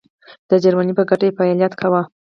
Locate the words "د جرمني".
0.49-0.93